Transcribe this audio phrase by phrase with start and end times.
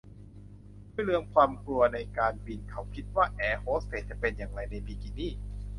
[0.91, 5.31] เพื่อลืมความกลัวในการบินเขาคิดว่าแอร์โฮสเตสจะเป็นอย่างไรในบิกินี่